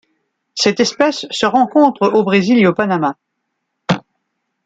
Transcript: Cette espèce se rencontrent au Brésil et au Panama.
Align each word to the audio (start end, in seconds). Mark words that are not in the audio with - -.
Cette 0.55 0.79
espèce 0.79 1.27
se 1.29 1.45
rencontrent 1.45 2.07
au 2.15 2.23
Brésil 2.23 2.57
et 2.57 2.65
au 2.65 2.73
Panama. 2.73 3.17